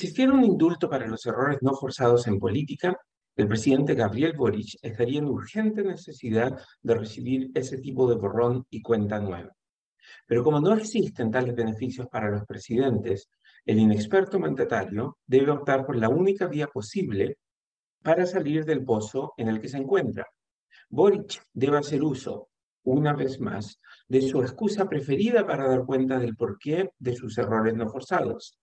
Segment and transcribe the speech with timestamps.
[0.00, 2.96] existiera un indulto para los errores no forzados en política,
[3.36, 8.80] el presidente Gabriel Boric estaría en urgente necesidad de recibir ese tipo de borrón y
[8.80, 9.54] cuenta nueva.
[10.26, 13.28] Pero como no existen tales beneficios para los presidentes,
[13.66, 17.36] el inexperto mandatario debe optar por la única vía posible
[18.02, 20.26] para salir del pozo en el que se encuentra.
[20.88, 22.48] Boric debe hacer uso,
[22.84, 27.74] una vez más, de su excusa preferida para dar cuenta del porqué de sus errores
[27.74, 28.58] no forzados.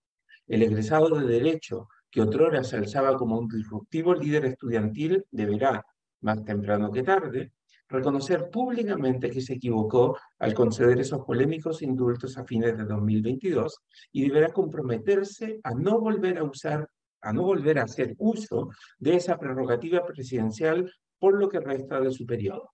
[0.48, 5.84] El egresado de Derecho, que otrora se alzaba como un disruptivo líder estudiantil, deberá,
[6.22, 7.52] más temprano que tarde,
[7.88, 13.78] reconocer públicamente que se equivocó al conceder esos polémicos indultos a fines de 2022
[14.12, 16.88] y deberá comprometerse a no volver a usar,
[17.20, 22.10] a no volver a hacer uso de esa prerrogativa presidencial por lo que resta de
[22.10, 22.70] su periodo.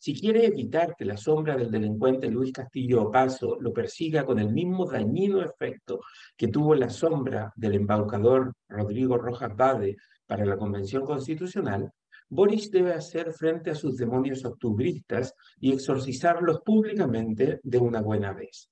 [0.00, 4.52] Si quiere evitar que la sombra del delincuente Luis Castillo Opaso lo persiga con el
[4.52, 6.00] mismo dañino efecto
[6.36, 11.90] que tuvo la sombra del embaucador Rodrigo Rojas Bade para la Convención Constitucional,
[12.28, 18.70] Boris debe hacer frente a sus demonios octubristas y exorcizarlos públicamente de una buena vez.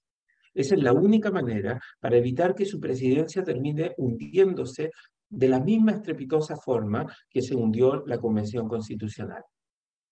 [0.54, 4.91] Esa es la única manera para evitar que su presidencia termine hundiéndose
[5.28, 9.42] de la misma estrepitosa forma que se hundió la Convención Constitucional.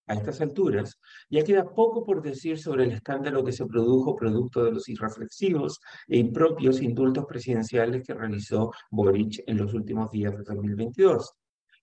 [0.07, 4.63] A estas alturas, ya queda poco por decir sobre el escándalo que se produjo producto
[4.63, 10.43] de los irreflexivos e impropios indultos presidenciales que realizó Boric en los últimos días de
[10.43, 11.33] 2022.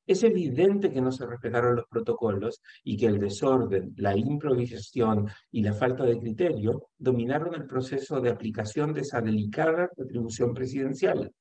[0.05, 5.63] Es evidente que no se respetaron los protocolos y que el desorden, la improvisación y
[5.63, 11.31] la falta de criterio dominaron el proceso de aplicación de esa delicada atribución presidencial.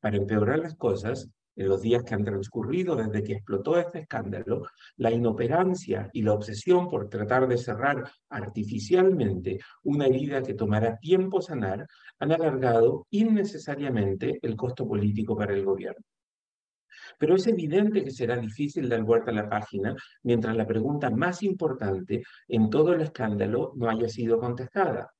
[0.00, 4.66] Para empeorar las cosas, en los días que han transcurrido desde que explotó este escándalo,
[4.96, 11.42] la inoperancia y la obsesión por tratar de cerrar artificialmente una herida que tomará tiempo
[11.42, 11.86] sanar
[12.18, 16.04] han alargado innecesariamente el costo político para el gobierno.
[17.18, 21.42] Pero es evidente que será difícil dar vuelta a la página mientras la pregunta más
[21.42, 25.12] importante en todo el escándalo no haya sido contestada.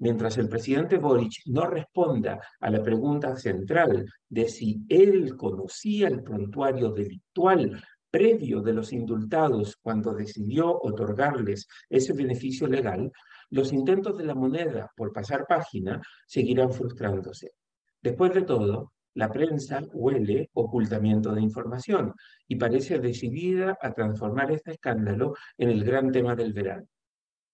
[0.00, 6.22] Mientras el presidente Boric no responda a la pregunta central de si él conocía el
[6.22, 13.10] prontuario delictual previo de los indultados cuando decidió otorgarles ese beneficio legal,
[13.50, 17.52] los intentos de la moneda por pasar página seguirán frustrándose.
[18.00, 22.14] Después de todo, la prensa huele ocultamiento de información
[22.46, 26.86] y parece decidida a transformar este escándalo en el gran tema del verano.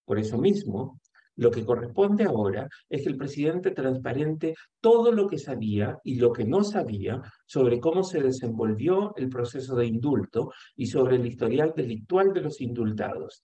[0.04, 1.00] Por eso mismo,
[1.36, 6.32] lo que corresponde ahora es que el presidente transparente todo lo que sabía y lo
[6.32, 11.72] que no sabía sobre cómo se desenvolvió el proceso de indulto y sobre el historial
[11.76, 13.42] delictual de los indultados,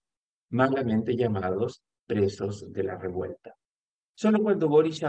[0.50, 3.54] malamente llamados presos de la revuelta.
[4.14, 5.02] Solo cuando Boris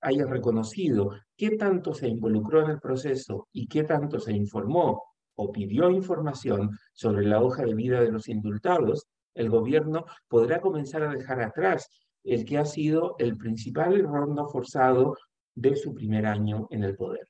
[0.00, 5.02] haya reconocido qué tanto se involucró en el proceso y qué tanto se informó
[5.36, 11.02] o pidió información sobre la hoja de vida de los indultados, el gobierno podrá comenzar
[11.02, 11.88] a dejar atrás
[12.28, 15.16] el que ha sido el principal error no forzado
[15.54, 17.28] de su primer año en el poder.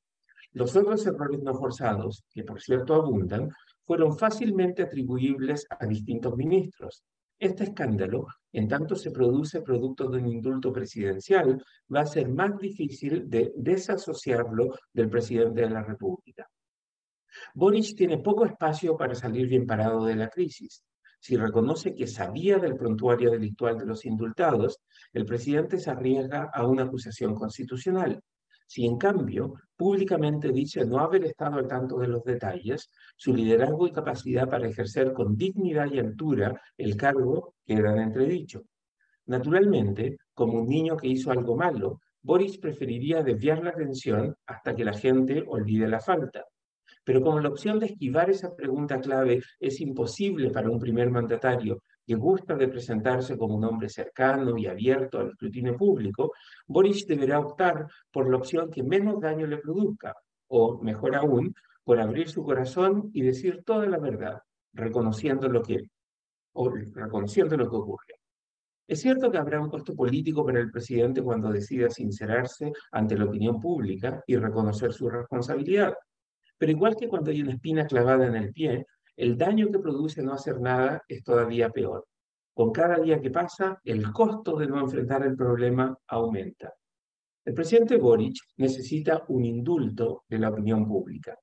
[0.53, 3.50] Los otros errores no forzados, que por cierto abundan,
[3.84, 7.04] fueron fácilmente atribuibles a distintos ministros,
[7.41, 11.62] este escándalo, en tanto se produce producto de un indulto presidencial,
[11.94, 16.48] va a ser más difícil de desasociarlo del presidente de la República.
[17.54, 20.82] Boris tiene poco espacio para salir bien parado de la crisis.
[21.19, 24.81] Si reconoce que sabía del prontuario delictual de los indultados,
[25.12, 28.23] el presidente se arriesga a una acusación constitucional.
[28.67, 33.87] Si en cambio públicamente dice no haber estado al tanto de los detalles, su liderazgo
[33.87, 38.65] y capacidad para ejercer con dignidad y altura el cargo queda en entredicho.
[39.27, 44.85] Naturalmente, como un niño que hizo algo malo, Boris preferiría desviar la atención hasta que
[44.85, 46.45] la gente olvide la falta.
[47.08, 51.82] Pero como la opción de esquivar esa pregunta clave es imposible para un primer mandatario
[52.06, 56.34] que gusta de presentarse como un hombre cercano y abierto al escrutinio público,
[56.66, 60.14] Boris deberá optar por la opción que menos daño le produzca,
[60.49, 64.43] o mejor aún, por abrir su corazón y decir toda la verdad,
[64.75, 65.78] reconociendo lo que,
[66.52, 68.14] o reconociendo lo que ocurre.
[68.87, 73.25] Es cierto que habrá un costo político para el presidente cuando decida sincerarse ante la
[73.25, 75.94] opinión pública y reconocer su responsabilidad.
[76.58, 80.22] Pero igual que cuando hay una espina clavada en el pie, el daño que produce
[80.22, 82.06] no hacer nada es todavía peor.
[82.52, 86.72] Con cada día que pasa, el costo de no enfrentar el problema aumenta.
[87.44, 91.38] El presidente Boric necesita un indulto de la opinión pública.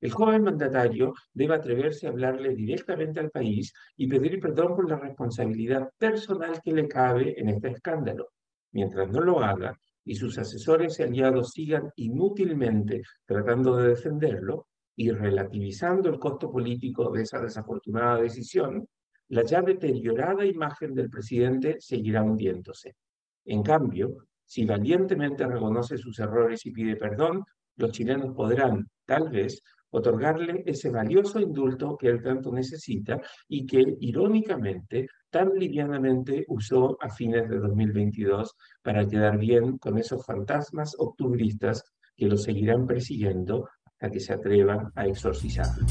[0.00, 4.98] El joven mandatario debe atreverse a hablarle directamente al país y pedir perdón por la
[4.98, 8.28] responsabilidad personal que le cabe en este escándalo.
[8.72, 9.74] Mientras no lo haga,
[10.06, 17.10] y sus asesores y aliados sigan inútilmente tratando de defenderlo y relativizando el costo político
[17.10, 18.88] de esa desafortunada decisión,
[19.28, 22.94] la ya deteriorada imagen del presidente seguirá hundiéndose.
[23.44, 27.44] En cambio, si valientemente reconoce sus errores y pide perdón,
[27.76, 29.60] los chilenos podrán, tal vez,
[29.96, 37.08] otorgarle ese valioso indulto que él tanto necesita y que, irónicamente, tan livianamente usó a
[37.08, 41.82] fines de 2022 para quedar bien con esos fantasmas octubristas
[42.14, 45.86] que lo seguirán persiguiendo hasta que se atrevan a exorcizarlo.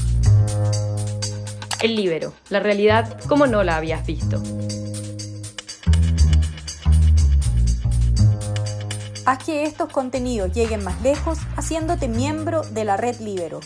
[1.82, 4.40] El libero, la realidad como no la habías visto.
[9.26, 13.58] Haz que estos contenidos lleguen más lejos haciéndote miembro de la red Libero.